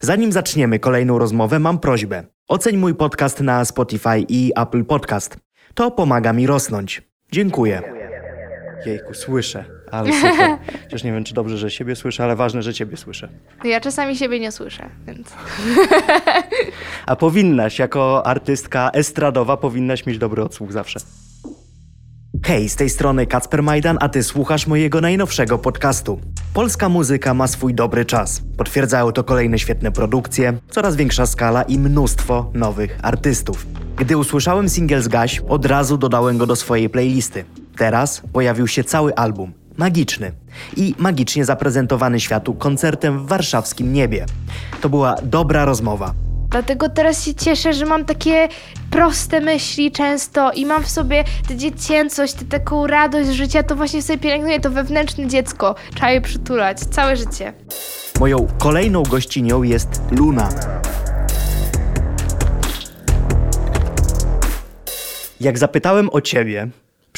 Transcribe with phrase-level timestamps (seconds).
[0.00, 2.24] Zanim zaczniemy kolejną rozmowę, mam prośbę.
[2.48, 5.36] Oceń mój podcast na Spotify i Apple Podcast.
[5.74, 7.02] To pomaga mi rosnąć.
[7.32, 7.82] Dziękuję.
[8.86, 10.58] Jejku, słyszę, ale super.
[10.84, 13.28] Chociaż nie wiem, czy dobrze, że siebie słyszę, ale ważne, że ciebie słyszę.
[13.64, 15.32] Ja czasami siebie nie słyszę, więc.
[17.06, 21.00] A powinnaś, jako artystka estradowa, powinnaś mieć dobry odsłuch zawsze.
[22.44, 26.20] Hej, z tej strony Kacper Majdan, a ty słuchasz mojego najnowszego podcastu.
[26.54, 28.42] Polska muzyka ma swój dobry czas.
[28.56, 33.66] Potwierdzają to kolejne świetne produkcje, coraz większa skala i mnóstwo nowych artystów.
[33.96, 37.44] Gdy usłyszałem singiel z Gaś, od razu dodałem go do swojej playlisty.
[37.76, 40.32] Teraz pojawił się cały album, magiczny
[40.76, 44.26] i magicznie zaprezentowany światu koncertem w warszawskim niebie.
[44.80, 46.14] To była dobra rozmowa.
[46.50, 48.48] Dlatego teraz się cieszę, że mam takie
[48.90, 54.02] proste myśli często i mam w sobie tę dziecięcość, tę taką radość życia, to właśnie
[54.02, 55.74] sobie pielęgnuję to wewnętrzne dziecko.
[55.94, 57.52] Trzeba je przytulać całe życie.
[58.20, 60.48] Moją kolejną gościnią jest Luna.
[65.40, 66.68] Jak zapytałem o ciebie,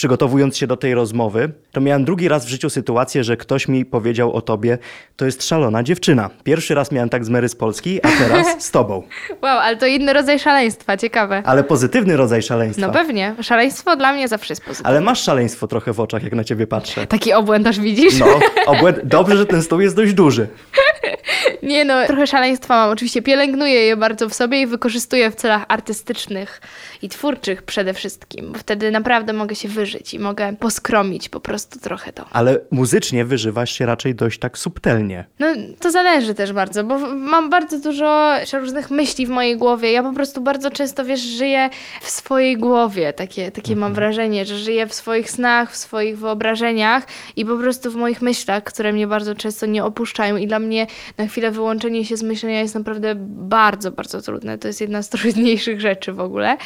[0.00, 3.84] przygotowując się do tej rozmowy, to miałem drugi raz w życiu sytuację, że ktoś mi
[3.84, 4.78] powiedział o tobie,
[5.16, 6.30] to jest szalona dziewczyna.
[6.44, 9.02] Pierwszy raz miałem tak z Mary z Polski, a teraz z tobą.
[9.42, 11.42] Wow, ale to inny rodzaj szaleństwa, ciekawe.
[11.46, 12.86] Ale pozytywny rodzaj szaleństwa.
[12.86, 14.88] No pewnie, szaleństwo dla mnie zawsze jest pozytywne.
[14.90, 17.06] Ale masz szaleństwo trochę w oczach, jak na ciebie patrzę.
[17.06, 18.18] Taki obłęd aż widzisz?
[18.18, 18.98] No, obłęd...
[19.04, 20.48] dobrze, że ten stół jest dość duży.
[21.62, 22.90] Nie no, trochę szaleństwa mam.
[22.90, 26.60] Oczywiście pielęgnuję je bardzo w sobie i wykorzystuję w celach artystycznych
[27.02, 31.78] i twórczych przede wszystkim, bo wtedy naprawdę mogę się wyżyć i mogę poskromić po prostu
[31.78, 32.24] trochę to.
[32.32, 35.24] Ale muzycznie wyżywasz się raczej dość tak subtelnie.
[35.38, 35.46] No,
[35.80, 39.92] to zależy też bardzo, bo mam bardzo dużo różnych myśli w mojej głowie.
[39.92, 43.12] Ja po prostu bardzo często, wiesz, żyję w swojej głowie.
[43.12, 47.06] Takie, takie mam wrażenie, że żyję w swoich snach, w swoich wyobrażeniach
[47.36, 50.36] i po prostu w moich myślach, które mnie bardzo często nie opuszczają.
[50.36, 50.86] I dla mnie
[51.18, 54.58] na chwilę wyłączenie się z myślenia jest naprawdę bardzo, bardzo trudne.
[54.58, 56.56] To jest jedna z trudniejszych rzeczy w ogóle.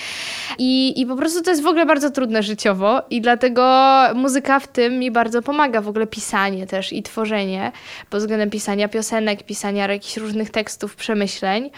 [0.58, 3.84] I, I po prostu to jest w ogóle bardzo trudne życiowo i dlatego
[4.14, 5.80] muzyka w tym mi bardzo pomaga.
[5.80, 7.72] W ogóle pisanie też i tworzenie
[8.10, 11.70] pod względem pisania piosenek, pisania jakichś różnych tekstów, przemyśleń.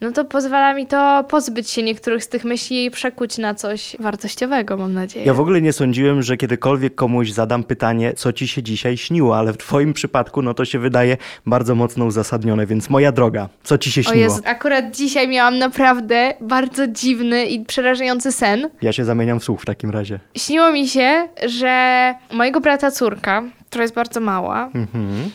[0.00, 3.96] No to pozwala mi to pozbyć się niektórych z tych myśli i przekuć na coś
[4.00, 5.26] wartościowego, mam nadzieję.
[5.26, 9.38] Ja w ogóle nie sądziłem, że kiedykolwiek komuś zadam pytanie, co ci się dzisiaj śniło,
[9.38, 13.78] ale w twoim przypadku no to się wydaje bardzo mocno uzasadnione, więc moja droga, co
[13.78, 14.16] ci się O śniło?
[14.16, 17.87] Jezu, akurat dzisiaj miałam naprawdę bardzo dziwny i przerażający
[18.32, 18.68] sen.
[18.82, 20.18] Ja się zamieniam w słuch w takim razie.
[20.36, 25.30] Śniło mi się, że mojego brata córka, która jest bardzo mała, Mhm.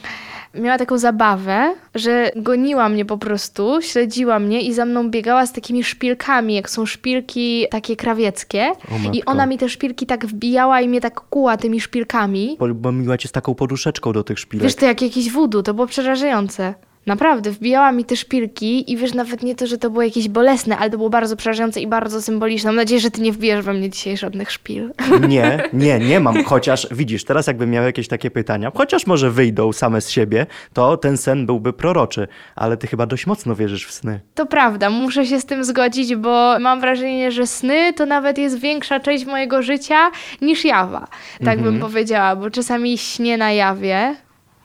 [0.54, 5.54] miała taką zabawę, że goniła mnie po prostu, śledziła mnie i za mną biegała z
[5.54, 8.72] takimi szpilkami, jak są szpilki takie krawieckie.
[9.14, 12.56] I ona mi te szpilki tak wbijała i mnie tak kuła tymi szpilkami.
[12.60, 14.64] Bo, bo miła cię z taką poduszeczką do tych szpilek.
[14.64, 16.74] Wiesz, to jak jakiś wudu, to było przerażające.
[17.06, 20.78] Naprawdę, wbijała mi te szpilki i wiesz, nawet nie to, że to było jakieś bolesne,
[20.78, 22.70] ale to było bardzo przerażające i bardzo symboliczne.
[22.70, 24.92] Mam nadzieję, że ty nie wbijesz we mnie dzisiaj żadnych szpil.
[25.30, 26.44] Nie, nie, nie mam.
[26.44, 30.98] Chociaż widzisz, teraz jakbym miał jakieś takie pytania, chociaż może wyjdą same z siebie, to
[30.98, 32.28] ten sen byłby proroczy.
[32.56, 34.20] Ale ty chyba dość mocno wierzysz w sny.
[34.36, 38.60] To prawda, muszę się z tym zgodzić, bo mam wrażenie, że sny to nawet jest
[38.60, 41.08] większa część mojego życia niż jawa.
[41.46, 44.16] Tak bym powiedziała, bo czasami śnię na jawie.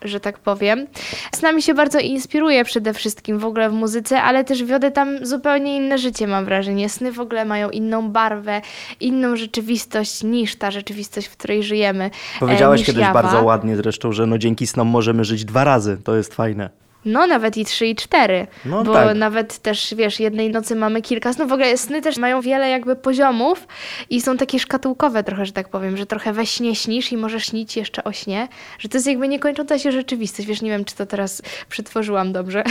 [0.05, 0.87] Że tak powiem.
[1.35, 5.77] Snami się bardzo inspiruje przede wszystkim w ogóle w muzyce, ale też wiodę tam zupełnie
[5.77, 6.89] inne życie, mam wrażenie.
[6.89, 8.61] Sny w ogóle mają inną barwę,
[9.01, 12.05] inną rzeczywistość niż ta rzeczywistość, w której żyjemy.
[12.05, 12.11] e,
[12.41, 13.23] Powiedziałaś kiedyś jawa.
[13.23, 15.99] bardzo ładnie zresztą, że no dzięki snom możemy żyć dwa razy.
[16.05, 16.71] To jest fajne.
[17.05, 18.47] No, nawet i trzy, i cztery.
[18.65, 19.17] No bo tak.
[19.17, 21.49] nawet też, wiesz, jednej nocy mamy kilka snów.
[21.49, 23.69] W ogóle sny też mają wiele jakby poziomów
[24.11, 27.45] i są takie szkatułkowe trochę, że tak powiem, że trochę we śnie śnisz i możesz
[27.45, 28.49] śnić jeszcze o śnie,
[28.79, 30.49] że to jest jakby niekończąca się rzeczywistość.
[30.49, 32.65] Wiesz, nie wiem, czy to teraz przetworzyłam dobrze.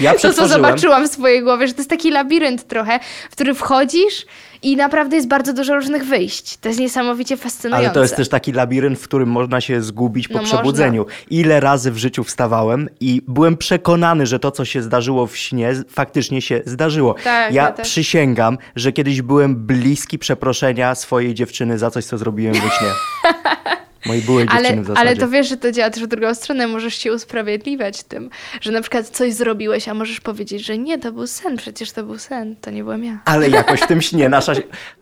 [0.00, 3.00] Ja to, co zobaczyłam w swojej głowie, że to jest taki labirynt trochę,
[3.30, 4.26] w który wchodzisz
[4.62, 6.56] i naprawdę jest bardzo dużo różnych wyjść.
[6.56, 7.86] To jest niesamowicie fascynujące.
[7.86, 11.06] Ale to jest też taki labirynt, w którym można się zgubić po No przebudzeniu.
[11.30, 15.72] Ile razy w życiu wstawałem i byłem przekonany, że to, co się zdarzyło w śnie,
[15.88, 17.14] faktycznie się zdarzyło.
[17.24, 22.54] Tak, ja ja przysięgam, że kiedyś byłem bliski przeproszenia swojej dziewczyny za coś, co zrobiłem
[22.54, 22.88] we śnie.
[24.06, 25.00] Mojej byłej dziewczyny Ale, w zasadzie.
[25.08, 26.66] ale to wiesz, że to działa też w drugą stronę.
[26.66, 28.30] Możesz się usprawiedliwiać tym,
[28.60, 32.02] że na przykład coś zrobiłeś, a możesz powiedzieć, że nie, to był sen, przecież to
[32.02, 33.18] był sen, to nie byłem ja.
[33.24, 34.52] Ale jakoś w tym śnie nasza...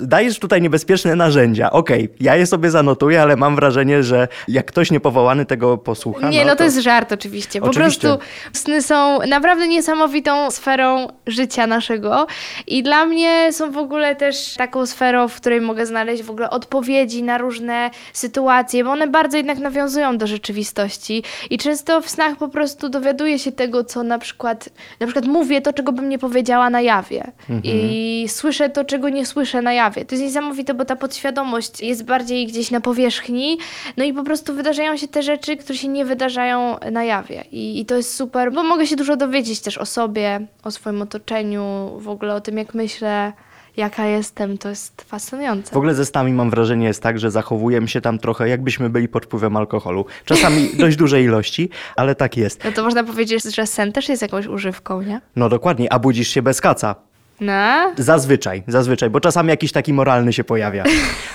[0.00, 1.70] Dajesz tutaj niebezpieczne narzędzia.
[1.70, 6.28] Okej, ja je sobie zanotuję, ale mam wrażenie, że jak ktoś niepowołany tego posłucha...
[6.28, 7.60] Nie, no to jest żart oczywiście.
[7.60, 8.00] Po Oczywiście.
[8.00, 12.26] prostu sny są naprawdę niesamowitą sferą życia naszego
[12.66, 16.50] i dla mnie są w ogóle też taką sferą, w której mogę znaleźć w ogóle
[16.50, 22.36] odpowiedzi na różne sytuacje, bo one bardzo jednak nawiązują do rzeczywistości i często w snach
[22.36, 24.68] po prostu dowiaduję się tego, co na przykład,
[25.00, 27.32] na przykład mówię to, czego bym nie powiedziała na jawie.
[27.62, 30.04] I słyszę to, czego nie słyszę na jawie.
[30.04, 33.58] To jest niesamowite, bo ta podświadomość jest bardziej gdzieś na powierzchni,
[33.96, 37.44] no i po prostu wydarzają się te rzeczy, które się nie wydarzają na jawie.
[37.52, 41.02] I, i to jest super, bo mogę się dużo dowiedzieć też o sobie, o swoim
[41.02, 43.32] otoczeniu, w ogóle o tym, jak myślę,
[43.76, 45.74] jaka jestem, to jest fascynujące.
[45.74, 49.08] W ogóle ze snami mam wrażenie jest tak, że zachowujemy się tam trochę jakbyśmy byli
[49.08, 50.06] pod wpływem alkoholu.
[50.24, 52.64] Czasami dość dużej ilości, ale tak jest.
[52.64, 55.20] No to można powiedzieć, że sen też jest jakąś używką, nie?
[55.36, 56.94] No dokładnie, a budzisz się bez kaca.
[57.40, 57.92] No.
[57.98, 60.84] Zazwyczaj, zazwyczaj, bo czasami jakiś taki moralny się pojawia.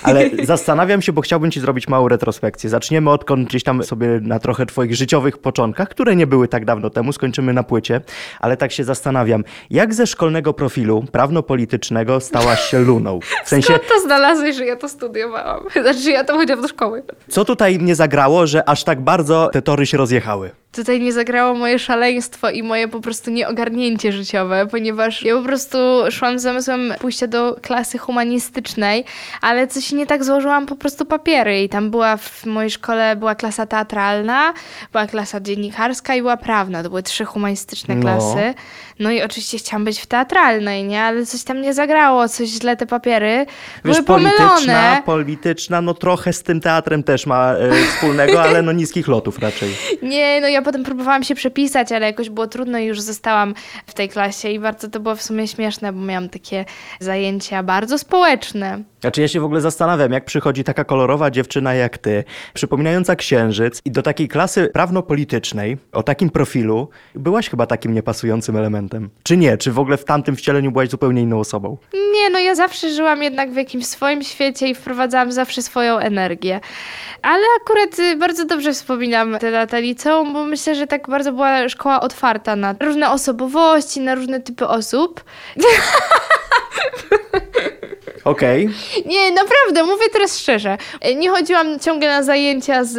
[0.02, 2.70] Ale zastanawiam się, bo chciałbym ci zrobić małą retrospekcję.
[2.70, 6.90] Zaczniemy odkąd gdzieś tam sobie na trochę twoich życiowych początkach, które nie były tak dawno
[6.90, 8.00] temu, skończymy na płycie,
[8.40, 13.20] ale tak się zastanawiam, jak ze szkolnego profilu prawno-politycznego stałaś się luną?
[13.44, 15.60] W sensie, Skąd to znalazłeś, że ja to studiowałam?
[15.82, 17.02] Znaczy, że ja to chodziłam do szkoły.
[17.28, 20.50] co tutaj nie zagrało, że aż tak bardzo te tory się rozjechały?
[20.72, 25.78] Tutaj nie zagrało moje szaleństwo i moje po prostu nieogarnięcie życiowe, ponieważ ja po prostu
[26.10, 29.04] szłam z zamysłem pójścia do klasy humanistycznej,
[29.40, 33.34] ale coś nie tak złożyłam po prostu papiery i tam była w mojej szkole była
[33.34, 34.52] klasa teatralna,
[34.92, 36.82] była klasa dziennikarska i była prawna.
[36.82, 38.02] To były trzy humanistyczne No.
[38.02, 38.36] klasy.
[38.36, 38.54] No
[39.10, 41.02] i oczywiście chciałam być w teatralnej, nie?
[41.02, 43.46] Ale coś tam nie zagrało, coś źle te papiery.
[43.84, 45.02] Wiesz, były polityczna, pomylone.
[45.06, 49.74] polityczna, no trochę z tym teatrem też ma e, wspólnego, ale no niskich lotów raczej.
[50.02, 53.54] Nie, no ja potem próbowałam się przepisać, ale jakoś było trudno i już zostałam
[53.86, 56.64] w tej klasie i bardzo to było w sumie śmieszne, bo miałam takie
[57.00, 58.82] zajęcia bardzo społeczne.
[59.00, 62.24] Znaczy ja się w ogóle zastanawiam, jak przychodzi taka kolorowa dziewczyna jak ty,
[62.54, 69.10] przypominająca księżyc i do takiej klasy prawno-politycznej, o takim profilu, byłaś chyba takim niepasującym elementem.
[69.22, 69.56] Czy nie?
[69.56, 71.76] Czy w ogóle w tamtym wcieleniu byłaś zupełnie inną osobą?
[71.92, 76.60] Nie, no ja zawsze żyłam jednak w jakimś swoim świecie i wprowadzałam zawsze swoją energię.
[77.22, 81.68] Ale akurat y, bardzo dobrze wspominam te lata liceum, bo myślę, że tak bardzo była
[81.68, 85.24] szkoła otwarta na różne osobowości, na różne typy osób.
[88.24, 88.68] Okej.
[89.06, 90.78] Nie, naprawdę, mówię teraz szczerze.
[91.16, 92.94] Nie chodziłam ciągle na zajęcia z,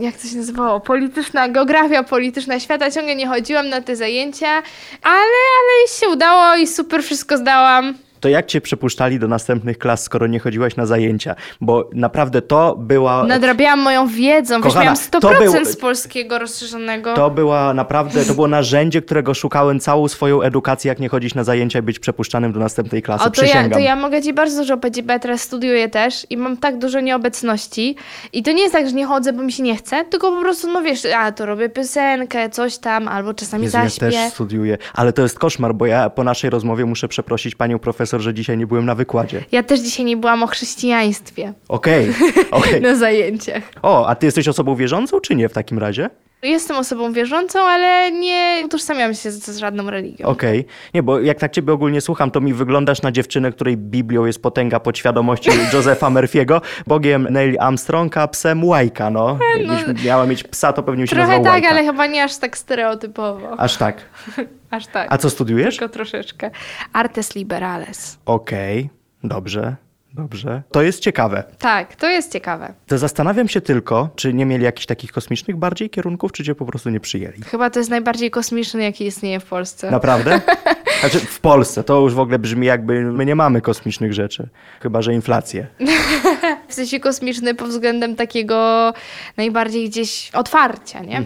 [0.00, 4.62] jak to się nazywało, polityczna, geografia polityczna świata, ciągle nie chodziłam na te zajęcia,
[5.02, 7.94] ale, ale się udało i super wszystko zdałam.
[8.20, 11.34] To jak cię przepuszczali do następnych klas, skoro nie chodziłaś na zajęcia?
[11.60, 13.24] Bo naprawdę to była...
[13.24, 17.14] Nadrabiałam moją wiedzą, wiesz, Kochana, miałam to 100% był- z polskiego rozszerzonego.
[17.14, 21.44] To była naprawdę, to było narzędzie, którego szukałem całą swoją edukację, jak nie chodzić na
[21.44, 23.24] zajęcia i być przepuszczanym do następnej klasy.
[23.24, 23.70] O, to ja, Przysięgam.
[23.72, 26.78] to ja mogę ci bardzo dużo powiedzieć, bo ja teraz studiuję też i mam tak
[26.78, 27.96] dużo nieobecności.
[28.32, 30.40] I to nie jest tak, że nie chodzę, bo mi się nie chce, tylko po
[30.40, 34.10] prostu, no wiesz, a to robię piosenkę, coś tam, albo czasami Jezu, ja zaśpię.
[34.10, 38.09] też studiuję, ale to jest koszmar, bo ja po naszej rozmowie muszę przeprosić panią profesor,
[38.18, 39.44] że dzisiaj nie byłem na wykładzie.
[39.52, 42.12] Ja też dzisiaj nie byłam o chrześcijaństwie Okej,
[42.50, 42.80] okej.
[42.90, 43.62] na zajęciach.
[43.82, 46.10] O, a ty jesteś osobą wierzącą, czy nie w takim razie?
[46.42, 50.26] Jestem osobą wierzącą, ale nie utożsamiam się z, z żadną religią.
[50.26, 50.64] Okej.
[50.94, 54.42] Nie, bo jak tak ciebie ogólnie słucham, to mi wyglądasz na dziewczynę, której Biblią jest
[54.42, 59.38] potęga podświadomości Josepha Murphy'ego, Bogiem Neil Armstronga, psem Łajka, no.
[59.58, 61.68] Jakbyś miała mieć psa, to pewnie by się Trochę tak, Łajka.
[61.68, 63.60] ale chyba nie aż tak stereotypowo.
[63.60, 63.96] Aż tak.
[64.70, 65.12] Aż tak.
[65.12, 65.76] A co studiujesz?
[65.76, 66.50] Tylko troszeczkę.
[66.92, 68.18] Artes liberales.
[68.26, 68.90] Okej,
[69.24, 69.76] dobrze,
[70.14, 70.62] dobrze.
[70.70, 71.44] To jest ciekawe.
[71.58, 72.74] Tak, to jest ciekawe.
[72.86, 76.66] To zastanawiam się tylko, czy nie mieli jakichś takich kosmicznych bardziej kierunków, czy cię po
[76.66, 77.42] prostu nie przyjęli.
[77.42, 79.90] Chyba to jest najbardziej kosmiczny, jaki istnieje w Polsce.
[79.90, 80.40] Naprawdę?
[81.00, 84.48] Znaczy w Polsce to już w ogóle brzmi jakby my nie mamy kosmicznych rzeczy.
[84.80, 85.66] Chyba, że inflację.
[86.68, 88.92] W sensie kosmiczny pod względem takiego
[89.36, 91.22] najbardziej gdzieś otwarcia, nie?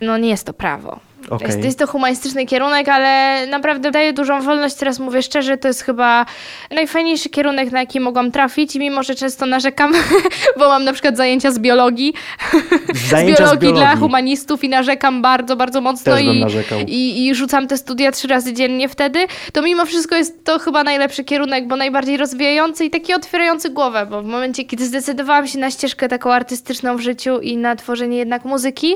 [0.00, 1.00] No nie jest to prawo.
[1.30, 1.46] Okej.
[1.48, 4.74] Jest, jest to humanistyczny kierunek, ale naprawdę daje dużą wolność.
[4.74, 6.26] Teraz mówię szczerze, to jest chyba
[6.70, 9.92] najfajniejszy kierunek, na jaki mogłam trafić i mimo, że często narzekam,
[10.58, 12.14] bo mam na przykład zajęcia z biologii,
[13.10, 13.72] Zajęcia z biologii, z biologii.
[13.72, 16.44] dla humanistów i narzekam bardzo, bardzo mocno i,
[16.86, 20.84] i, i rzucam te studia trzy razy dziennie wtedy, to mimo wszystko jest to chyba
[20.84, 25.58] najlepszy kierunek, bo najbardziej rozwijający i taki otwierający głowę, bo w momencie, kiedy zdecydowałam się
[25.58, 28.94] na ścieżkę taką artystyczną w życiu i na tworzenie jednak muzyki,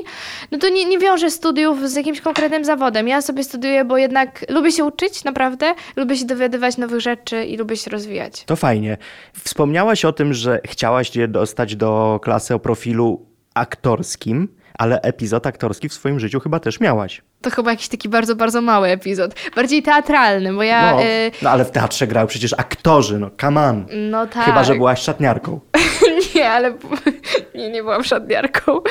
[0.51, 3.07] no to nie, nie wiążę studiów z jakimś konkretnym zawodem.
[3.07, 7.57] Ja sobie studiuję, bo jednak lubię się uczyć, naprawdę, lubię się dowiadywać nowych rzeczy i
[7.57, 8.43] lubię się rozwijać.
[8.43, 8.97] To fajnie.
[9.33, 14.47] Wspomniałaś o tym, że chciałaś je dostać do klasy o profilu aktorskim,
[14.79, 17.21] ale epizod aktorski w swoim życiu chyba też miałaś.
[17.41, 19.35] To chyba jakiś taki bardzo, bardzo mały epizod.
[19.55, 20.91] Bardziej teatralny, bo ja...
[20.91, 23.85] No, y, no ale w teatrze grały przecież aktorzy, no come on.
[24.11, 24.45] no tak.
[24.45, 25.59] Chyba, że byłaś szatniarką.
[26.35, 26.73] Nie, ale
[27.55, 28.81] nie, nie byłam szatniarką.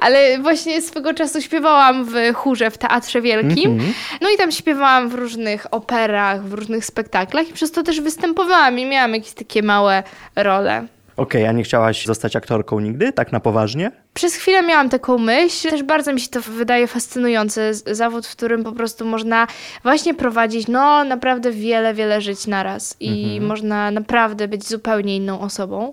[0.00, 3.92] Ale właśnie swego czasu śpiewałam w chórze w Teatrze Wielkim.
[4.20, 8.78] No i tam śpiewałam w różnych operach, w różnych spektaklach i przez to też występowałam
[8.78, 10.02] i miałam jakieś takie małe
[10.36, 10.86] role.
[11.16, 13.92] Okej, a nie chciałaś zostać aktorką nigdy, tak na poważnie?
[14.14, 15.70] Przez chwilę miałam taką myśl.
[15.70, 17.74] Też bardzo mi się to wydaje fascynujące.
[17.74, 19.46] Zawód, w którym po prostu można
[19.82, 22.96] właśnie prowadzić, no naprawdę wiele, wiele żyć naraz.
[23.00, 25.92] I można naprawdę być zupełnie inną osobą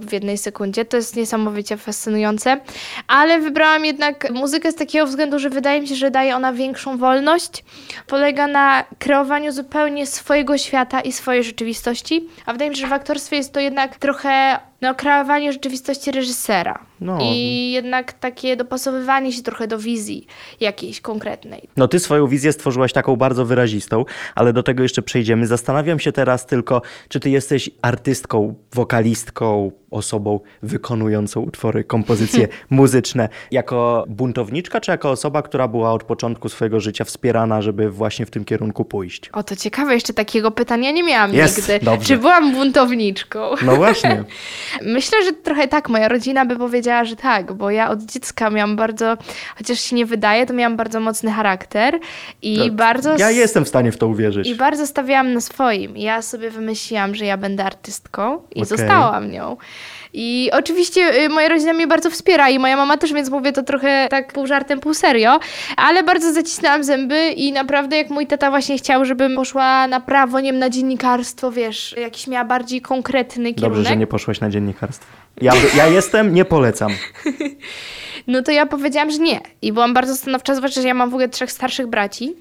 [0.00, 0.84] w jednej sekundzie.
[0.84, 2.60] To jest niesamowicie fascynujące.
[3.06, 6.98] Ale wybrałam jednak muzykę z takiego względu, że wydaje mi się, że daje ona większą
[6.98, 7.64] wolność.
[8.06, 12.28] Polega na kreowaniu zupełnie swojego świata i swojej rzeczywistości.
[12.46, 16.78] A wydaje mi się, że w aktorstwie jest to jednak trochę no, kreowanie rzeczywistości reżysera.
[17.00, 17.18] No.
[17.22, 20.26] I jednak takie dopasowywanie się trochę do wizji
[20.60, 21.68] jakiejś konkretnej.
[21.76, 25.46] No ty swoją wizję stworzyłaś taką bardzo wyrazistą, ale do tego jeszcze przejdziemy.
[25.46, 34.04] Zastanawiam się teraz tylko, czy ty jesteś artystką, wokalistką, osobą wykonującą utwory, kompozycje muzyczne, jako
[34.08, 38.44] buntowniczka, czy jako osoba, która była od początku swojego życia wspierana, żeby właśnie w tym
[38.44, 39.28] kierunku pójść?
[39.32, 41.84] O, to ciekawe, jeszcze takiego pytania nie miałam Jest, nigdy.
[41.84, 42.06] dobrze.
[42.08, 43.50] Czy byłam buntowniczką?
[43.62, 44.24] No właśnie.
[44.82, 45.88] Myślę, że trochę tak.
[45.88, 49.16] Moja rodzina by powiedziała, że tak, bo ja od dziecka miałam bardzo,
[49.58, 51.98] chociaż się nie wydaje, to miałam bardzo mocny charakter
[52.42, 53.10] i bardzo.
[53.12, 54.48] No, Ja jestem w stanie w to uwierzyć.
[54.48, 55.96] I bardzo stawiałam na swoim.
[55.96, 58.64] Ja sobie wymyśliłam, że ja będę artystką i Okej.
[58.64, 59.56] zostałam nią.
[60.12, 63.62] I oczywiście y, moja rodzina mnie bardzo wspiera i moja mama też, więc mówię to
[63.62, 65.40] trochę tak pół żartem, pół serio,
[65.76, 70.40] ale bardzo zacisnęłam zęby i naprawdę jak mój tata właśnie chciał, żebym poszła na prawo,
[70.40, 73.76] nie wiem, na dziennikarstwo, wiesz, jakiś miała bardziej konkretny kierunek.
[73.76, 75.06] Dobrze, że nie poszłaś na dziennikarstwo.
[75.40, 76.92] Ja, ja jestem, nie polecam.
[78.26, 79.40] No to ja powiedziałam, że nie.
[79.62, 82.34] I byłam bardzo stanowcza, zwłaszcza, że ja mam w ogóle trzech starszych braci.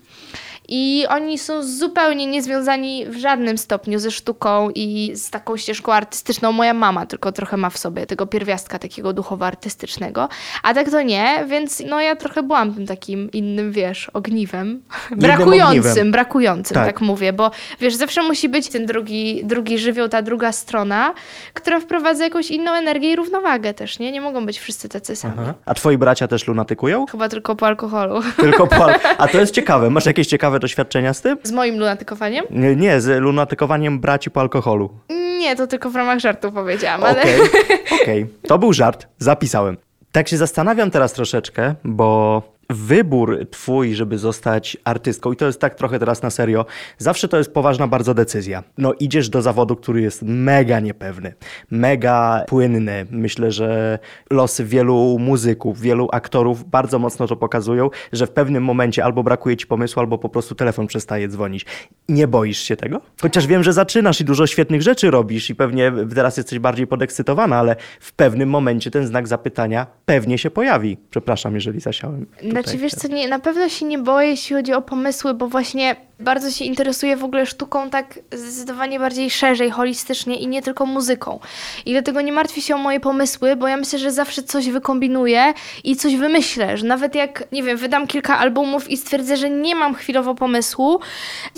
[0.72, 6.52] I oni są zupełnie niezwiązani w żadnym stopniu ze sztuką i z taką ścieżką artystyczną.
[6.52, 10.28] Moja mama tylko trochę ma w sobie tego pierwiastka takiego duchowo-artystycznego,
[10.64, 14.82] a tak to nie, więc no ja trochę byłam tym takim innym, wiesz, ogniwem.
[15.12, 16.12] brakującym, ogniwem.
[16.12, 16.86] brakującym, Tak.
[16.86, 17.02] tak.
[17.02, 21.14] mówię, bo wiesz, zawsze musi być ten drugi, drugi żywioł, ta druga strona,
[21.54, 24.12] która wprowadza jakąś inną energię i równowagę też, nie?
[24.12, 25.34] Nie mogą być wszyscy tacy sami.
[25.40, 25.54] Aha.
[25.66, 27.06] A twoi bracia też lunatykują?
[27.06, 28.22] Chyba tylko po alkoholu.
[28.38, 28.88] Tylko po...
[29.18, 29.90] A to jest ciekawe.
[29.90, 31.38] Masz jakieś ciekawe doświadczenia z tym?
[31.44, 32.46] Z moim lunatykowaniem?
[32.50, 34.90] Nie, nie z lunatykowaniem braci po alkoholu.
[35.40, 37.22] Nie, to tylko w ramach żartu powiedziałam, ale...
[37.22, 37.40] Okej,
[38.02, 38.28] okej.
[38.48, 39.78] To był żart, zapisałem.
[40.12, 45.76] Tak się zastanawiam teraz troszeczkę, bo wybór twój, żeby zostać artystką, i to jest tak
[45.76, 46.66] trochę teraz na serio,
[46.98, 48.64] zawsze to jest poważna bardzo decyzja.
[48.78, 51.34] No idziesz do zawodu, który jest mega niepewny,
[51.72, 53.06] mega płynny.
[53.12, 54.00] Myślę, że
[54.30, 59.58] losy wielu muzyków, wielu aktorów bardzo mocno to pokazują, że w pewnym momencie albo brakuje
[59.58, 61.66] ci pomysłu, albo po prostu telefon przestaje dzwonić.
[62.10, 63.02] Nie boisz się tego?
[63.22, 67.58] Chociaż wiem, że zaczynasz i dużo świetnych rzeczy robisz i pewnie teraz jesteś bardziej podekscytowana,
[67.58, 70.98] ale w pewnym momencie ten znak zapytania pewnie się pojawi.
[71.10, 72.26] Przepraszam, jeżeli zasiałem.
[72.26, 72.59] tutaj.
[72.64, 76.09] Znaczy, wiesz co, nie, na pewno się nie boję, jeśli chodzi o pomysły, bo właśnie
[76.20, 81.40] bardzo się interesuję w ogóle sztuką tak zdecydowanie bardziej szerzej, holistycznie i nie tylko muzyką.
[81.86, 85.54] I dlatego nie martwię się o moje pomysły, bo ja myślę, że zawsze coś wykombinuję
[85.84, 89.76] i coś wymyślę, że nawet jak, nie wiem, wydam kilka albumów i stwierdzę, że nie
[89.76, 91.00] mam chwilowo pomysłu,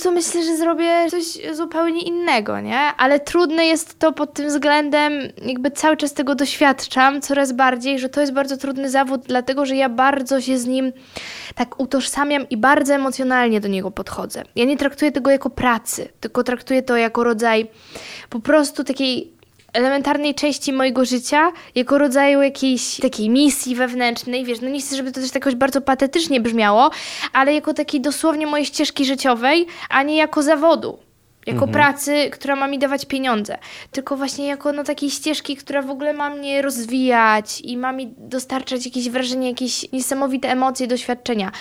[0.04, 1.26] to myślę, że zrobię coś
[1.56, 2.80] zupełnie innego, nie?
[2.80, 5.14] Ale trudne jest to pod tym względem,
[5.46, 9.76] jakby cały czas tego doświadczam coraz bardziej, że to jest bardzo trudny zawód, dlatego że
[9.76, 10.94] ja bardzo się z nim
[11.56, 14.44] tak utożsamiam i bardzo emocjonalnie do niego podchodzę.
[14.56, 17.68] Ja nie traktuję tego jako pracy, tylko traktuję to jako rodzaj
[18.30, 19.32] po prostu takiej
[19.74, 25.12] elementarnej części mojego życia, jako rodzaju jakiejś takiej misji wewnętrznej, wiesz, no nie chcę, żeby
[25.12, 26.92] to też tak jakoś bardzo patetycznie brzmiało,
[27.34, 31.00] ale jako takiej dosłownie mojej ścieżki życiowej, a nie jako zawodu.
[31.46, 33.58] Jako pracy, która ma mi dawać pieniądze.
[33.92, 38.14] Tylko właśnie jako no, takiej ścieżki, która w ogóle ma mnie rozwijać i ma mi
[38.18, 41.52] dostarczać jakieś wrażenie, jakieś niesamowite emocje, doświadczenia.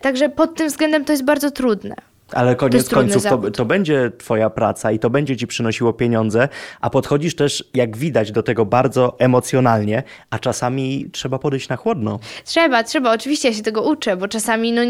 [0.00, 1.94] Także pod tym względem to jest bardzo trudne.
[2.32, 6.48] Ale koniec trudny końców to, to będzie twoja praca i to będzie ci przynosiło pieniądze,
[6.80, 12.18] a podchodzisz też, jak widać, do tego bardzo emocjonalnie, a czasami trzeba podejść na chłodno.
[12.44, 13.12] Trzeba, trzeba.
[13.12, 14.82] Oczywiście ja się tego uczę, bo czasami no,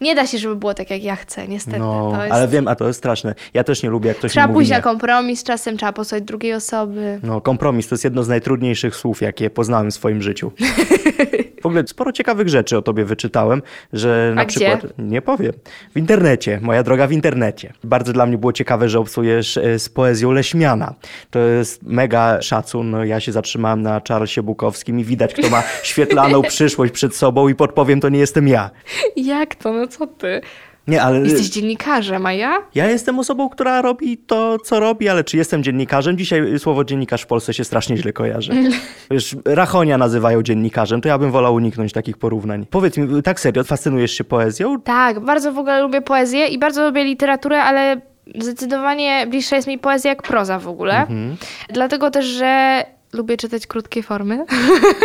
[0.00, 1.78] nie da się, żeby było tak, jak ja chcę, niestety.
[1.78, 2.34] No, to jest...
[2.34, 3.34] ale wiem, a to jest straszne.
[3.54, 7.20] Ja też nie lubię, jak ktoś Trzeba pójść na kompromis, czasem trzeba posłać drugiej osoby.
[7.22, 10.52] No, kompromis to jest jedno z najtrudniejszych słów, jakie poznałem w swoim życiu.
[11.64, 13.62] W ogóle sporo ciekawych rzeczy o tobie wyczytałem,
[13.92, 14.76] że na A gdzie?
[14.76, 14.98] przykład.
[14.98, 15.52] Nie powiem.
[15.94, 17.72] W internecie, moja droga w internecie.
[17.84, 20.94] Bardzo dla mnie było ciekawe, że obsujesz e, z poezją Leśmiana.
[21.30, 22.90] To jest mega szacun.
[22.90, 27.48] No, Ja się zatrzymałem na Charlesie Bukowskim i widać, kto ma świetlaną przyszłość przed sobą
[27.48, 28.70] i podpowiem, to nie jestem ja.
[29.16, 29.72] Jak to?
[29.72, 30.40] No co ty?
[30.88, 31.20] Nie, ale.
[31.20, 32.58] Jesteś dziennikarzem, a ja?
[32.74, 36.18] Ja jestem osobą, która robi to, co robi, ale czy jestem dziennikarzem?
[36.18, 38.52] Dzisiaj słowo dziennikarz w Polsce się strasznie źle kojarzy.
[39.10, 42.66] Wiesz, Rachonia nazywają dziennikarzem, to ja bym wolał uniknąć takich porównań.
[42.70, 44.80] Powiedz mi, tak serio, fascynujesz się poezją?
[44.80, 48.00] Tak, bardzo w ogóle lubię poezję i bardzo lubię literaturę, ale
[48.38, 51.06] zdecydowanie bliższa jest mi poezja jak proza w ogóle.
[51.68, 54.44] Dlatego też, że lubię czytać krótkie formy.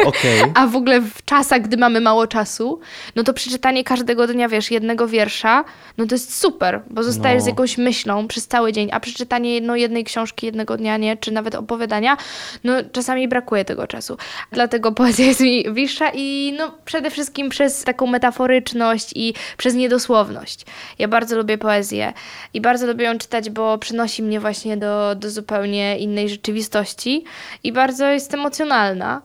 [0.05, 0.41] Okej.
[0.55, 2.79] A w ogóle w czasach, gdy mamy mało czasu,
[3.15, 5.63] no to przeczytanie każdego dnia, wiesz, jednego wiersza,
[5.97, 7.43] no to jest super, bo zostajesz No.
[7.43, 11.31] z jakąś myślą przez cały dzień, a przeczytanie jedno, jednej książki jednego dnia, nie, czy
[11.31, 12.17] nawet opowiadania,
[12.63, 14.17] no czasami brakuje tego czasu.
[14.51, 20.65] Dlatego poezja jest mi bliższa i no przede wszystkim przez taką metaforyczność i przez niedosłowność.
[20.99, 22.13] Ja bardzo lubię poezję
[22.53, 27.23] i bardzo lubię ją czytać, bo przynosi mnie właśnie do, do zupełnie innej rzeczywistości
[27.63, 29.21] i bardzo jest emocjonalna.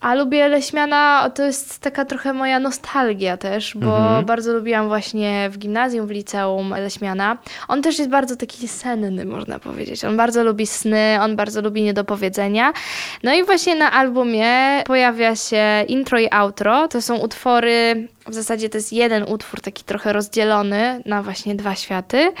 [0.00, 5.58] A lubię Leśmiana, to jest taka trochę moja nostalgia też, bo bardzo lubiłam właśnie w
[5.58, 7.38] gimnazjum, w liceum Leśmiana.
[7.68, 10.04] On też jest bardzo taki senny, można powiedzieć.
[10.04, 12.72] On bardzo lubi sny, on bardzo lubi niedopowiedzenia.
[13.22, 16.88] No i właśnie na albumie pojawia się intro i outro.
[16.88, 21.74] To są utwory, w zasadzie to jest jeden utwór taki trochę rozdzielony na właśnie dwa
[21.74, 22.32] światy,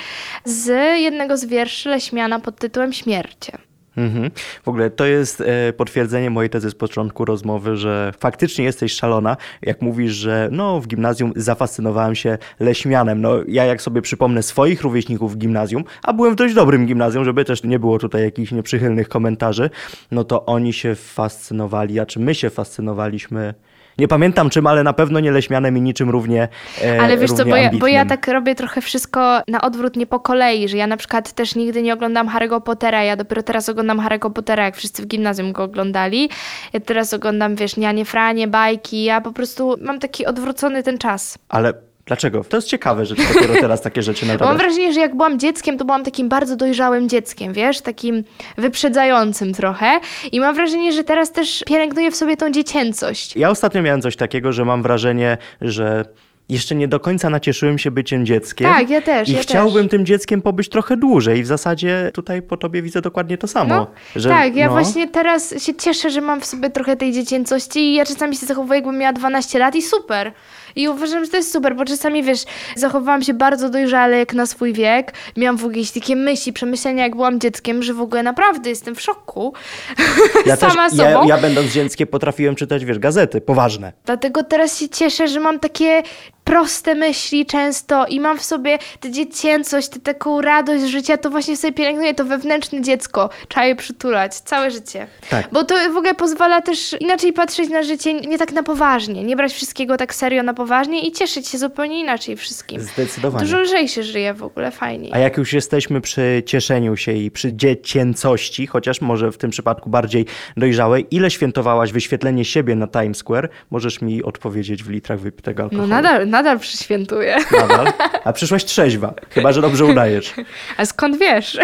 [0.44, 0.68] z
[1.00, 3.69] jednego z wierszy Leśmiana pod tytułem Śmiercie.
[4.00, 4.30] Mhm.
[4.62, 9.36] W ogóle to jest e, potwierdzenie mojej tezy z początku rozmowy, że faktycznie jesteś szalona,
[9.62, 13.20] jak mówisz, że no w gimnazjum zafascynowałem się leśmianem.
[13.20, 17.24] No ja jak sobie przypomnę swoich rówieśników w gimnazjum, a byłem w dość dobrym gimnazjum,
[17.24, 19.70] żeby też nie było tutaj jakichś nieprzychylnych komentarzy,
[20.10, 23.54] no to oni się fascynowali, a czy my się fascynowaliśmy
[24.00, 26.48] nie pamiętam czym, ale na pewno nie leśmianem i niczym równie
[26.84, 30.06] e, Ale wiesz co, bo ja, bo ja tak robię trochę wszystko na odwrót, nie
[30.06, 33.68] po kolei, że ja na przykład też nigdy nie oglądam Harry'ego Pottera, ja dopiero teraz
[33.68, 36.30] oglądam Harry'ego Pottera, jak wszyscy w gimnazjum go oglądali.
[36.72, 41.38] Ja teraz oglądam, wiesz, Nianie Franie, bajki, ja po prostu mam taki odwrócony ten czas.
[41.48, 42.44] Ale dlaczego?
[42.44, 45.78] To jest ciekawe, że dopiero teraz takie rzeczy Bo mam wrażenie, że jak byłam dzieckiem,
[45.78, 48.24] to byłam takim bardzo dojrzałym dzieckiem, wiesz, takim
[48.58, 50.00] wyprzedzającym trochę.
[50.32, 53.36] I mam wrażenie, że teraz też pielęgnuję w sobie tą dziecięcość.
[53.36, 56.04] Ja ostatnio miałem coś takiego, że mam wrażenie, że
[56.48, 58.72] jeszcze nie do końca nacieszyłem się byciem dzieckiem.
[58.72, 59.90] Tak, ja też, I ja chciałbym też.
[59.90, 61.38] tym dzieckiem pobyć trochę dłużej.
[61.38, 63.74] I w zasadzie tutaj po tobie widzę dokładnie to samo.
[63.74, 63.86] No,
[64.16, 67.80] że, tak, ja no, właśnie teraz się cieszę, że mam w sobie trochę tej dziecięcości
[67.80, 70.32] i ja czasami się zachowuję, jakbym miała 12 lat i super.
[70.76, 72.44] I uważam, że to jest super, bo czasami, wiesz,
[72.76, 75.12] zachowałam się bardzo dojrzale jak na swój wiek.
[75.36, 78.94] Miałam w ogóle jakieś takie myśli, przemyślenia, jak byłam dzieckiem, że w ogóle naprawdę jestem
[78.94, 79.52] w szoku.
[80.46, 81.26] Ja też, sama ja, sobą.
[81.28, 83.92] ja będąc dzieckiem potrafiłem czytać, wiesz, gazety poważne.
[84.04, 86.02] Dlatego teraz się cieszę, że mam takie
[86.50, 91.56] proste myśli często i mam w sobie tę dziecięcość, tę taką radość życia, to właśnie
[91.56, 93.30] sobie pielęgnuję to wewnętrzne dziecko.
[93.48, 95.06] Trzeba je przytulać całe życie.
[95.30, 95.48] Tak.
[95.52, 99.36] Bo to w ogóle pozwala też inaczej patrzeć na życie, nie tak na poważnie, nie
[99.36, 102.80] brać wszystkiego tak serio na poważnie i cieszyć się zupełnie inaczej wszystkim.
[102.80, 103.44] Zdecydowanie.
[103.44, 105.12] Dużo lżej się żyje w ogóle, fajniej.
[105.14, 109.90] A jak już jesteśmy przy cieszeniu się i przy dziecięcości, chociaż może w tym przypadku
[109.90, 113.48] bardziej dojrzałej, ile świętowałaś wyświetlenie siebie na Times Square?
[113.70, 115.88] Możesz mi odpowiedzieć w litrach wypitego No alkoholu.
[115.88, 117.36] nadal, nadal przyświętuję.
[117.52, 117.92] Nadal?
[118.24, 120.34] A przyszłaś trzeźwa, chyba że dobrze udajesz.
[120.76, 121.58] A skąd wiesz?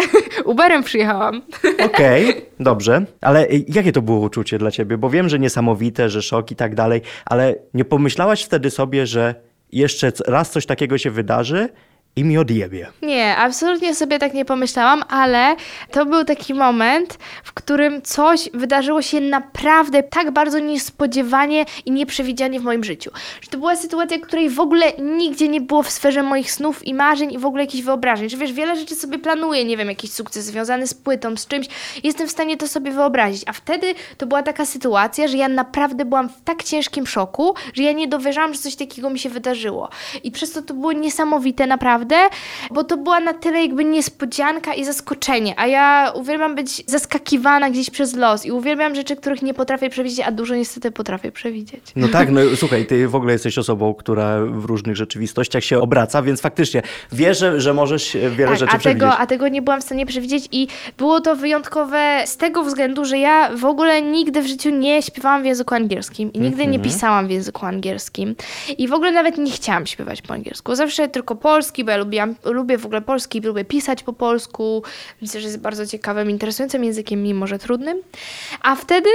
[0.45, 1.41] Uberem przyjechałam.
[1.85, 3.05] Okej, dobrze.
[3.21, 4.97] Ale jakie to było uczucie dla ciebie?
[4.97, 9.35] Bo wiem, że niesamowite, że szok i tak dalej, ale nie pomyślałaś wtedy sobie, że
[9.71, 11.69] jeszcze raz coś takiego się wydarzy
[12.15, 12.87] i mi odjebie.
[13.01, 15.55] Nie, absolutnie sobie tak nie pomyślałam, ale
[15.91, 22.59] to był taki moment, w którym coś wydarzyło się naprawdę tak bardzo niespodziewanie i nieprzewidzianie
[22.59, 23.11] w moim życiu.
[23.41, 26.93] Że to była sytuacja, której w ogóle nigdzie nie było w sferze moich snów i
[26.93, 28.29] marzeń i w ogóle jakichś wyobrażeń.
[28.29, 31.67] Że wiesz, wiele rzeczy sobie planuję, nie wiem, jakiś sukces związany z płytą, z czymś.
[32.03, 33.43] Jestem w stanie to sobie wyobrazić.
[33.45, 37.83] A wtedy to była taka sytuacja, że ja naprawdę byłam w tak ciężkim szoku, że
[37.83, 39.89] ja nie dowierzałam, że coś takiego mi się wydarzyło.
[40.23, 42.06] I przez to to było niesamowite naprawdę,
[42.71, 45.53] bo to była na tyle jakby niespodzianka i zaskoczenie.
[45.59, 50.19] A ja uwielbiam być zaskakiwana gdzieś przez los i uwielbiam rzeczy, których nie potrafię przewidzieć,
[50.27, 51.81] a dużo niestety potrafię przewidzieć.
[51.95, 56.21] No tak, no słuchaj, ty w ogóle jesteś osobą, która w różnych rzeczywistościach się obraca,
[56.21, 59.01] więc faktycznie wierzę, że możesz wiele Tak, rzeczy a przewidzieć.
[59.03, 60.67] tego, a tego nie byłam w stanie przewidzieć i
[60.97, 65.41] było to wyjątkowe z tego względu, że ja w ogóle nigdy w życiu nie śpiewałam
[65.41, 66.71] w języku angielskim i nigdy Mhm.
[66.71, 68.35] nie pisałam w języku angielskim
[68.77, 70.75] i w ogóle nawet nie chciałam śpiewać po angielsku.
[70.75, 74.83] Zawsze tylko polski, ja lubiłam, lubię w ogóle polski, lubię pisać po polsku.
[75.21, 77.97] Myślę, że jest bardzo ciekawym, interesującym językiem, mimo że trudnym.
[78.61, 79.09] A wtedy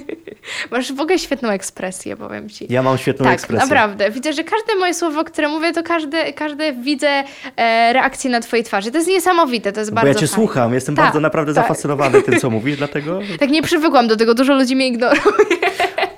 [0.70, 2.66] masz w ogóle świetną ekspresję, powiem ci.
[2.68, 3.66] Ja mam świetną tak, ekspresję.
[3.68, 4.10] naprawdę.
[4.10, 7.24] Widzę, że każde moje słowo, które mówię, to każde, każde widzę
[7.56, 8.90] e, reakcję na twojej twarzy.
[8.90, 10.34] To jest niesamowite, to jest Bo bardzo ja cię fajne.
[10.34, 11.64] słucham, jestem Tak, bardzo naprawdę tak.
[11.64, 13.20] zafascynowany tym, co mówisz, dlatego...
[13.40, 15.20] Tak nie przywykłam do tego, dużo ludzi mnie ignoruje.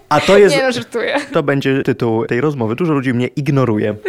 [0.08, 0.56] A to jest...
[0.56, 1.16] Nie no, żartuję.
[1.32, 2.76] To będzie tytuł tej rozmowy.
[2.76, 3.94] Dużo ludzi mnie ignoruje.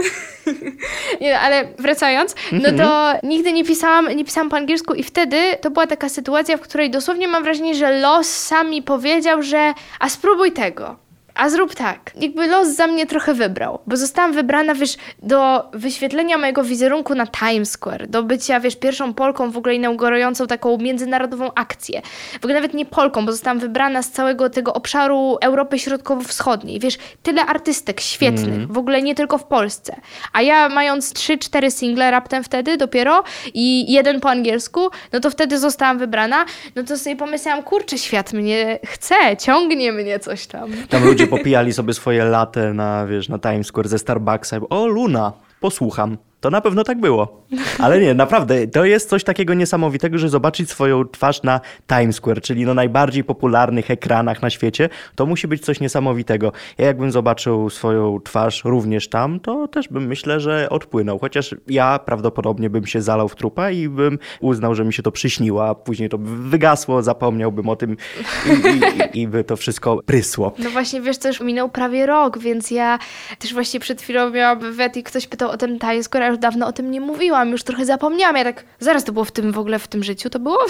[1.21, 5.71] Nie, ale wracając, no to nigdy nie pisałam, nie pisałam po angielsku i wtedy to
[5.71, 10.09] była taka sytuacja, w której dosłownie mam wrażenie, że los sam mi powiedział, że a
[10.09, 10.95] spróbuj tego.
[11.35, 12.11] A zrób tak.
[12.15, 17.27] Jakby los za mnie trochę wybrał, bo zostałam wybrana, wiesz, do wyświetlenia mojego wizerunku na
[17.27, 22.01] Times Square, do bycia, wiesz, pierwszą Polką w ogóle inaugurującą taką międzynarodową akcję.
[22.33, 26.79] W ogóle nawet nie Polką, bo zostałam wybrana z całego tego obszaru Europy Środkowo-Wschodniej.
[26.79, 29.95] Wiesz, tyle artystek świetnych, w ogóle nie tylko w Polsce.
[30.33, 35.59] A ja mając 3-4 single raptem wtedy dopiero i jeden po angielsku, no to wtedy
[35.59, 40.71] zostałam wybrana, no to sobie pomyślałam, kurczę, świat mnie chce, ciągnie mnie coś tam.
[40.89, 44.57] Tam ludzie popijali sobie swoje latte na, wiesz, na Times Square ze Starbucksa.
[44.69, 46.17] O, Luna, posłucham.
[46.43, 47.45] To na pewno tak było.
[47.79, 52.41] Ale nie, naprawdę, to jest coś takiego niesamowitego, że zobaczyć swoją twarz na Times Square,
[52.41, 56.51] czyli na najbardziej popularnych ekranach na świecie, to musi być coś niesamowitego.
[56.77, 61.19] Ja jakbym zobaczył swoją twarz również tam, to też bym myślę, że odpłynął.
[61.19, 65.11] Chociaż ja prawdopodobnie bym się zalał w trupa i bym uznał, że mi się to
[65.11, 67.97] przyśniło, a później to by wygasło, zapomniałbym o tym
[68.45, 70.53] i, i, i, by to wszystko prysło.
[70.59, 72.99] No właśnie, wiesz, już minął prawie rok, więc ja
[73.39, 76.67] też właśnie przed chwilą miałam wywiad i ktoś pytał o ten Times Square, już dawno
[76.67, 78.37] o tym nie mówiłam, już trochę zapomniałam.
[78.37, 80.57] Ja tak, zaraz to było w tym w ogóle w tym życiu, to było?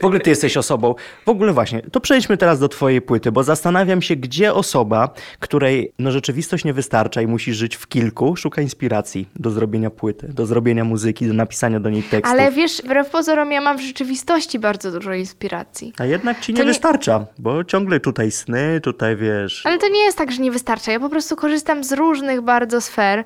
[0.00, 0.94] W ogóle ty jesteś osobą.
[1.26, 5.92] W ogóle właśnie, to przejdźmy teraz do twojej płyty, bo zastanawiam się, gdzie osoba, której
[5.98, 10.46] no, rzeczywistość nie wystarcza i musi żyć w kilku, szuka inspiracji do zrobienia płyty, do
[10.46, 12.38] zrobienia muzyki, do napisania do niej tekstów.
[12.38, 15.92] Ale wiesz, wbrew pozorom ja mam w rzeczywistości bardzo dużo inspiracji.
[15.98, 19.66] A jednak ci nie, nie- wystarcza, bo ciągle tutaj sny, tutaj wiesz.
[19.66, 20.92] Ale to nie jest tak, że nie wystarcza.
[20.92, 23.24] Ja po prostu korzystam z różnych bardzo sfer,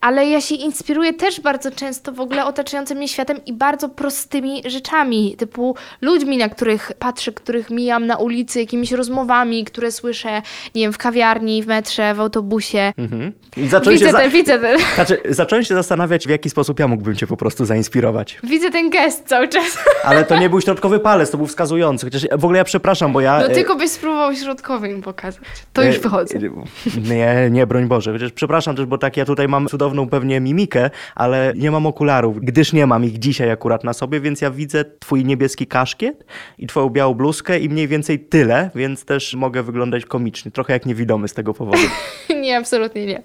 [0.00, 4.62] ale ja się inspiruję też bardzo często w ogóle otaczającym mnie światem i bardzo prostymi
[4.66, 10.42] rzeczami, typu ludźmi, na których patrzę, których mijam na ulicy, jakimiś rozmowami, które słyszę,
[10.74, 12.92] nie wiem, w kawiarni, w metrze, w autobusie.
[12.98, 13.32] Mhm.
[13.68, 14.18] Zacząłem Widzę się, za...
[14.18, 17.64] ten, widzę ten, znaczy, zacząłem się zastanawiać, w jaki sposób ja mógłbym cię po prostu
[17.64, 18.38] zainspirować.
[18.44, 19.78] widzę ten gest cały czas.
[20.04, 22.06] Ale to nie był środkowy palec, to był wskazujący.
[22.06, 23.38] Chociaż w ogóle ja przepraszam, bo ja...
[23.38, 25.42] No e, tylko byś spróbował środkowy im pokazać.
[25.72, 26.38] To już E, wychodzę.
[26.38, 28.12] e, Nie, nie, broń Boże.
[28.12, 30.79] Chociaż przepraszam też, bo tak ja tutaj mam cudowną pewnie mimikę,
[31.14, 34.84] ale nie mam okularów, gdyż nie mam ich dzisiaj akurat na sobie, więc ja widzę
[34.98, 36.24] twój niebieski kaszkiet
[36.58, 40.50] i twoją białą bluzkę i mniej więcej tyle, więc też mogę wyglądać komicznie.
[40.50, 41.82] Trochę jak niewidomy z tego powodu.
[42.40, 43.22] Nie, absolutnie nie.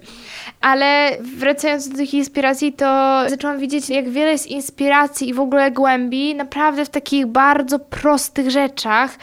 [0.60, 5.70] Ale wracając do tych inspiracji, to zaczęłam widzieć, jak wiele jest inspiracji i w ogóle
[5.70, 9.18] głębi naprawdę w takich bardzo prostych rzeczach,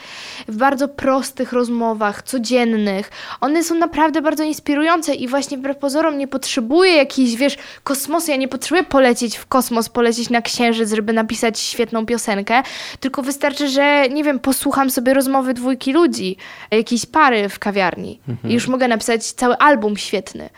[0.48, 3.10] w bardzo prostych rozmowach, codziennych.
[3.40, 7.56] One są naprawdę bardzo inspirujące i właśnie wbrew pozorom nie potrzebuję jakiejś, wiesz,
[8.14, 8.30] kosmosu.
[8.30, 12.62] Ja nie potrzebuję polecieć w kosmos, polecieć na księżyc, żeby napisać świetną piosenkę,
[13.00, 16.36] tylko wystarczy, że, nie wiem, posłucham sobie rozmowy dwójki ludzi,
[16.70, 20.50] jakiejś pary w kawiarni i już mogę napisać cały album świetny.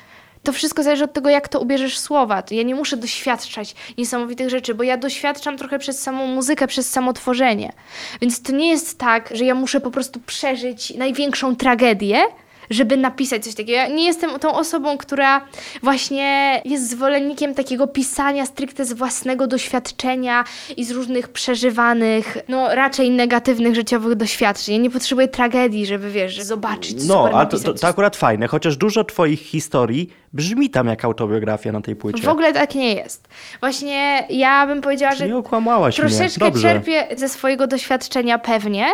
[0.43, 2.43] To wszystko zależy od tego, jak to ubierzesz słowa.
[2.51, 7.13] Ja nie muszę doświadczać niesamowitych rzeczy, bo ja doświadczam trochę przez samą muzykę, przez samo
[7.13, 7.73] tworzenie.
[8.21, 12.23] Więc to nie jest tak, że ja muszę po prostu przeżyć największą tragedię,
[12.71, 13.73] żeby napisać coś takiego.
[13.73, 15.47] Ja nie jestem tą osobą, która
[15.83, 20.45] właśnie jest zwolennikiem takiego pisania stricte z własnego doświadczenia
[20.77, 24.75] i z różnych przeżywanych, no raczej negatywnych życiowych doświadczeń.
[24.75, 28.47] Ja nie potrzebuję tragedii, żeby wiesz, zobaczyć No, super a to, to, to akurat fajne,
[28.47, 32.23] chociaż dużo twoich historii brzmi tam jak autobiografia na tej płycie.
[32.23, 33.29] W ogóle tak nie jest.
[33.61, 36.09] Właśnie ja bym powiedziała, Czyli że okłamałaś mnie.
[36.09, 36.63] troszeczkę Dobrze.
[36.63, 38.87] czerpię ze swojego doświadczenia pewnie,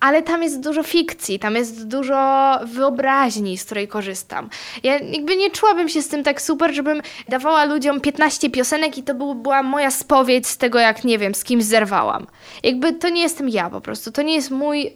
[0.00, 4.48] ale tam jest dużo fikcji, tam jest dużo wyobraźni, z której korzystam.
[4.82, 9.02] Ja jakby nie czułabym się z tym tak super, żebym dawała ludziom 15 piosenek i
[9.02, 12.26] to był, była moja spowiedź z tego, jak nie wiem, z kimś zerwałam.
[12.62, 14.12] Jakby to nie jestem ja po prostu.
[14.12, 14.92] To nie jest mój y,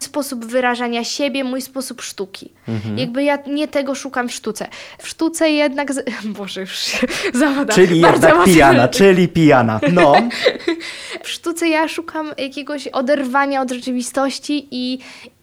[0.00, 2.52] sposób wyrażania siebie, mój sposób sztuki.
[2.68, 2.98] Mhm.
[2.98, 4.68] Jakby ja nie tego szukam w sztuce.
[4.98, 5.92] W sztuce jednak...
[5.92, 6.10] Z...
[6.38, 6.98] Boże, już się
[7.34, 7.76] zawodam.
[7.76, 9.80] Czyli Bardzo jednak pijana, czyli pijana.
[9.92, 10.14] No.
[11.24, 14.98] w sztuce ja szukam jakiegoś oderwania od rzeczywistości i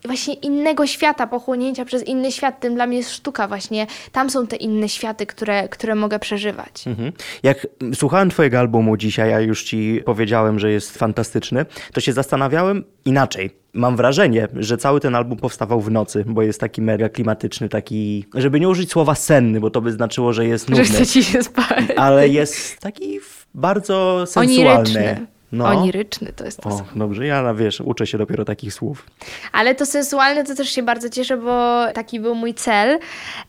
[0.06, 2.60] właśnie innego świata, pochłonięcia przez inny świat.
[2.60, 3.88] Tym dla mnie jest sztuka właśnie.
[4.12, 6.88] Tam są te inne światy, które, które mogę przeżywać.
[6.88, 7.12] Mhm.
[7.44, 12.84] Jak słuchałem twojego albumu dzisiaj, a już ci powiedziałem, że jest fantastyczny, to się zastanawiałem
[13.06, 13.60] inaczej.
[13.74, 18.26] Mam wrażenie, że cały ten album powstawał w nocy, bo jest taki mega klimatyczny, taki,
[18.34, 21.24] żeby nie użyć słowa senny, bo to by znaczyło, że jest Że nudny, chce ci
[21.24, 21.84] się spać.
[21.96, 23.20] ale jest taki
[23.54, 24.70] bardzo sensualny.
[24.70, 25.28] Oniryczny.
[25.52, 25.66] No.
[25.66, 29.06] Oniryczny to jest to O, dobrze, ja wiesz, uczę się dopiero takich słów.
[29.52, 33.00] Ale to sensualne to też się bardzo cieszę, bo taki był mój cel,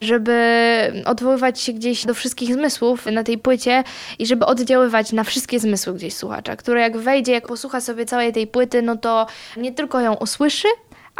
[0.01, 3.85] żeby odwoływać się gdzieś do wszystkich zmysłów na tej płycie
[4.19, 8.33] i żeby oddziaływać na wszystkie zmysły gdzieś słuchacza, który jak wejdzie, jak posłucha sobie całej
[8.33, 10.69] tej płyty, no to nie tylko ją usłyszy,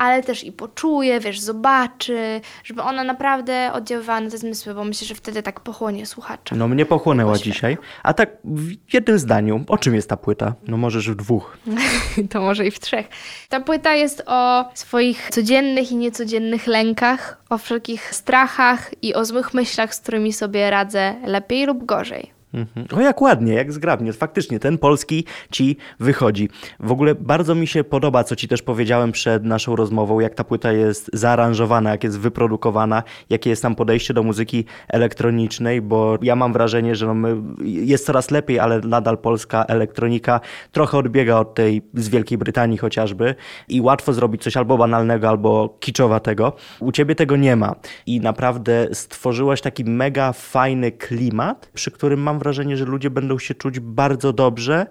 [0.01, 5.07] ale też i poczuje, wiesz, zobaczy, żeby ona naprawdę oddziaływała na te zmysły, bo myślę,
[5.07, 6.57] że wtedy tak pochłonie słuchacza.
[6.57, 7.79] No mnie pochłonęła dzisiaj.
[8.03, 10.55] A tak w jednym zdaniu, o czym jest ta płyta?
[10.69, 11.59] No możesz w dwóch.
[12.31, 13.09] to może i w trzech.
[13.49, 19.55] Ta płyta jest o swoich codziennych i niecodziennych lękach, o wszelkich strachach i o złych
[19.55, 22.40] myślach, z którymi sobie radzę lepiej lub gorzej.
[22.55, 22.87] Mhm.
[22.97, 24.13] O jak ładnie, jak zgrabnie.
[24.13, 26.49] Faktycznie ten polski ci wychodzi.
[26.81, 30.45] W ogóle bardzo mi się podoba, co ci też powiedziałem przed naszą rozmową, jak ta
[30.45, 36.37] płyta jest zaaranżowana, jak jest wyprodukowana, jakie jest tam podejście do muzyki elektronicznej, bo ja
[36.37, 40.41] mam wrażenie, że no my, jest coraz lepiej, ale nadal polska elektronika
[40.73, 43.35] trochę odbiega od tej z Wielkiej Brytanii chociażby
[43.69, 46.53] i łatwo zrobić coś albo banalnego, albo kiczowatego.
[46.81, 47.75] U ciebie tego nie ma
[48.07, 53.55] i naprawdę stworzyłaś taki mega fajny klimat, przy którym mam wrażenie, że ludzie będą się
[53.55, 54.87] czuć bardzo dobrze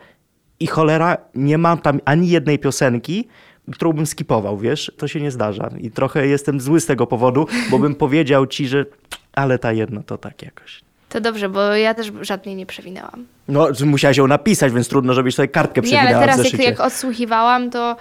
[0.60, 3.28] i cholera, nie mam tam ani jednej piosenki,
[3.72, 4.92] którą bym skipował, wiesz?
[4.98, 5.70] To się nie zdarza.
[5.80, 8.86] I trochę jestem zły z tego powodu, bo bym powiedział ci, że
[9.34, 10.82] ale ta jedna to tak jakoś.
[11.10, 13.26] To dobrze, bo ja też żadnej nie przewinęłam.
[13.48, 16.80] No, musiałaś ją napisać, więc trudno, żebyś sobie kartkę przewinęła Nie, ale teraz jak, jak
[16.80, 17.96] odsłuchiwałam, to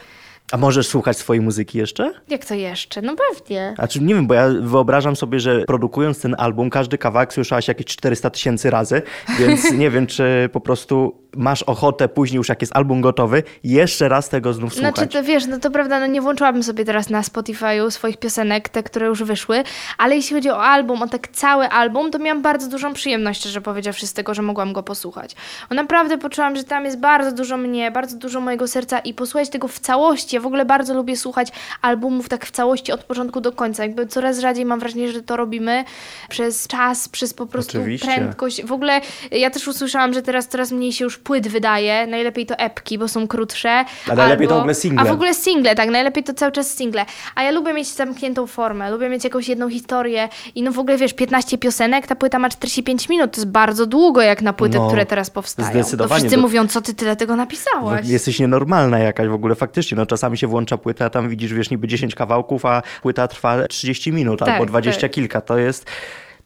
[0.52, 2.12] a możesz słuchać swojej muzyki jeszcze?
[2.28, 3.02] Jak to jeszcze?
[3.02, 3.74] No pewnie.
[3.78, 7.68] A czy nie wiem, bo ja wyobrażam sobie, że produkując ten album, każdy kawałek słyszałaś
[7.68, 9.02] jakieś 400 tysięcy razy,
[9.38, 14.08] więc nie wiem, czy po prostu masz ochotę później już jak jest album gotowy, jeszcze
[14.08, 14.94] raz tego znów słuchać.
[14.94, 18.68] Znaczy to wiesz, no to prawda, no nie włączyłabym sobie teraz na Spotify'u swoich piosenek,
[18.68, 19.64] te, które już wyszły,
[19.98, 23.60] ale jeśli chodzi o album, o tak cały album, to miałam bardzo dużą przyjemność, szczerze
[23.60, 25.36] powiedziawszy, z tego, że mogłam go posłuchać.
[25.68, 29.48] Bo naprawdę poczułam, że tam jest bardzo dużo mnie, bardzo dużo mojego serca i posłuchać
[29.48, 30.36] tego w całości.
[30.36, 31.48] Ja w ogóle bardzo lubię słuchać
[31.82, 33.82] albumów tak w całości od początku do końca.
[33.82, 35.84] Jakby coraz rzadziej mam wrażenie, że to robimy
[36.28, 38.06] przez czas, przez po prostu Oczywiście.
[38.06, 38.64] prędkość.
[38.64, 42.56] W ogóle ja też usłyszałam, że teraz coraz mniej się już płyt wydaje, najlepiej to
[42.58, 43.84] epki, bo są krótsze.
[44.10, 45.00] A najlepiej to w ogóle single.
[45.02, 47.04] A w ogóle single, tak, najlepiej to cały czas single.
[47.34, 50.96] A ja lubię mieć zamkniętą formę, lubię mieć jakąś jedną historię i no w ogóle
[50.96, 54.78] wiesz, 15 piosenek, ta płyta ma 45 minut, to jest bardzo długo jak na płyty,
[54.78, 55.70] No, które teraz powstają.
[55.70, 56.08] zdecydowanie.
[56.08, 58.00] To wszyscy To- mówią, co ty tyle tego napisałaś.
[58.04, 59.96] No, jesteś nienormalna jakaś w ogóle faktycznie.
[59.96, 63.68] No, czasami się włącza płyta, a tam widzisz, wiesz, niby 10 kawałków, a płyta trwa
[63.68, 65.10] 30 minut Tak, albo 20 tak.
[65.10, 65.40] kilka.
[65.40, 65.86] To jest.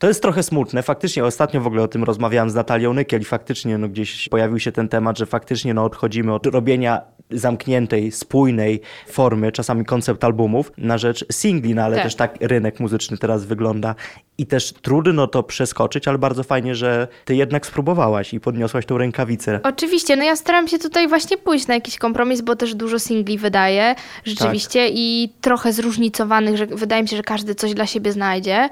[0.03, 0.83] To jest trochę smutne.
[0.83, 4.59] Faktycznie ostatnio w ogóle o tym rozmawiałam z Natalią Nykiel i faktycznie no, gdzieś pojawił
[4.59, 10.73] się ten temat, że faktycznie no, odchodzimy od robienia zamkniętej, spójnej formy, czasami koncept albumów,
[10.79, 12.05] na rzecz singli, no ale Tak.
[12.05, 13.95] też tak rynek muzyczny teraz wygląda.
[14.39, 18.99] I też trudno to przeskoczyć, ale bardzo fajnie, że ty jednak spróbowałaś i podniosłaś tą
[18.99, 19.61] rękawicę.
[19.63, 23.39] Oczywiście, no ja staram się tutaj właśnie pójść na jakiś kompromis, bo też dużo singli
[23.39, 28.69] wydaję, rzeczywiście, i trochę zróżnicowanych, że wydaje mi się, że każdy coś dla siebie znajdzie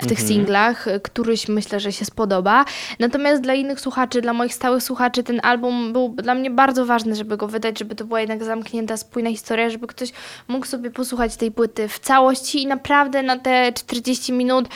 [0.00, 0.69] w tych singlach,
[1.02, 2.64] któryś myślę, że się spodoba.
[2.98, 7.16] Natomiast dla innych słuchaczy, dla moich stałych słuchaczy, ten album był dla mnie bardzo ważny,
[7.16, 10.12] żeby go wydać, żeby to była jednak zamknięta, spójna historia, żeby ktoś
[10.48, 14.68] mógł sobie posłuchać tej płyty w całości i naprawdę na te 40 minut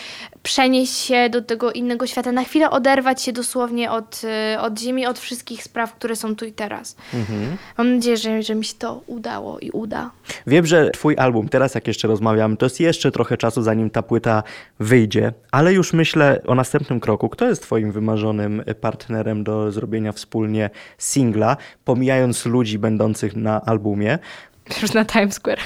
[0.42, 4.22] przenieść się do tego innego świata, na chwilę oderwać się dosłownie od,
[4.54, 6.96] y, od ziemi, od wszystkich spraw, które są tu i teraz.
[7.78, 10.10] Mam nadzieję, że, że mi się to udało i uda.
[10.46, 14.02] Wiem, że twój album, teraz jak jeszcze rozmawiamy, to jest jeszcze trochę czasu, zanim ta
[14.02, 14.42] płyta
[14.80, 17.28] wyjdzie, ale już myślę o następnym kroku.
[17.28, 24.18] Kto jest twoim wymarzonym partnerem do zrobienia wspólnie singla, pomijając ludzi będących na albumie?
[24.82, 25.58] Już na Times Square.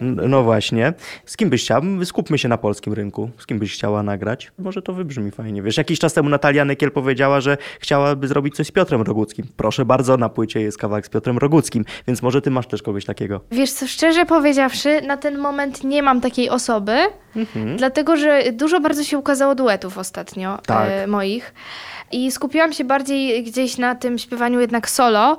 [0.00, 0.92] No właśnie.
[1.26, 1.80] Z kim byś chciała?
[2.04, 3.30] Skupmy się na polskim rynku.
[3.38, 4.52] Z kim byś chciała nagrać?
[4.58, 5.62] Może to wybrzmi fajnie.
[5.62, 9.46] Wiesz, jakiś czas temu Natalia Nykiel powiedziała, że chciałaby zrobić coś z Piotrem Roguckim.
[9.56, 13.04] Proszę bardzo, na płycie jest kawałek z Piotrem Roguckim, więc może ty masz też kogoś
[13.04, 13.40] takiego.
[13.50, 16.96] Wiesz co, szczerze powiedziawszy, na ten moment nie mam takiej osoby,
[17.76, 20.88] dlatego że dużo bardzo się ukazało duetów ostatnio Tak.
[20.90, 21.54] e, moich.
[22.12, 25.36] I skupiłam się bardziej gdzieś na tym śpiewaniu jednak solo.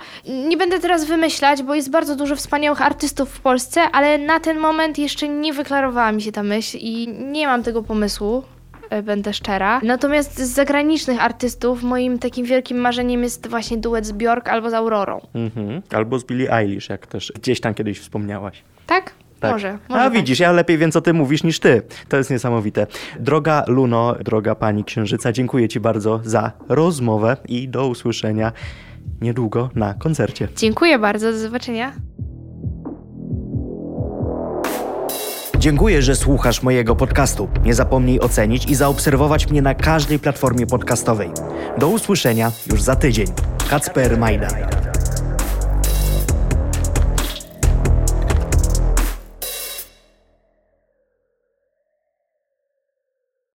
[0.47, 4.57] Nie będę teraz wymyślać, bo jest bardzo dużo wspaniałych artystów w Polsce, ale na ten
[4.59, 8.43] moment jeszcze nie wyklarowała mi się ta myśl i nie mam tego pomysłu.
[8.89, 9.79] e, Będę szczera.
[9.83, 14.73] Natomiast z zagranicznych artystów moim takim wielkim marzeniem jest właśnie duet z Bjork albo z
[14.73, 15.21] Aurorą.
[15.36, 15.81] Mhm.
[15.91, 18.63] Albo z Billie Eilish, jak też gdzieś tam kiedyś wspomniałaś.
[18.88, 19.13] Tak?
[19.43, 19.51] Tak.
[19.51, 19.77] Może.
[19.89, 20.13] może A tak.
[20.13, 21.82] widzisz, ja lepiej wiem, co ty mówisz niż ty.
[22.10, 22.88] To jest niesamowite.
[23.19, 28.51] Droga Luno, droga pani Księżyca, dziękuję ci bardzo za rozmowę i do usłyszenia
[29.21, 30.47] niedługo na koncercie.
[30.56, 31.93] Dziękuję bardzo, do zobaczenia.
[35.58, 37.49] Dziękuję, że słuchasz mojego podcastu.
[37.63, 41.29] Nie zapomnij ocenić i zaobserwować mnie na każdej platformie podcastowej.
[41.77, 43.27] Do usłyszenia już za tydzień.
[43.69, 44.53] Kacper Majdan.